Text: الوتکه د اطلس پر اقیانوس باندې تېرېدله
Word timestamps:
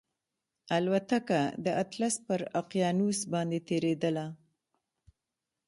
الوتکه 0.77 1.41
د 1.65 1.65
اطلس 1.83 2.15
پر 2.27 2.39
اقیانوس 2.61 3.19
باندې 3.33 3.59
تېرېدله 3.69 4.25